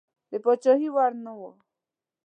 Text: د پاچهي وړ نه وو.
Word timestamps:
د 0.31 0.33
پاچهي 0.43 0.89
وړ 0.95 1.11
نه 1.25 1.31
وو. 1.37 1.51